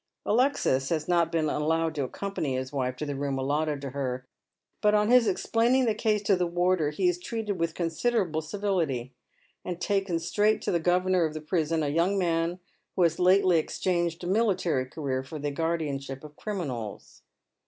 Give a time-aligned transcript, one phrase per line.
[0.25, 4.25] Alexis has not been allowed to accompany his wife to the room allotted to her,
[4.81, 9.13] but on his explaining the case to the warder he is treated with considerable civility,
[9.63, 12.59] and taken straight to the governor of the prison, a young man
[12.95, 17.21] who has lately exchanged ^ military career for the guardianship of criminals.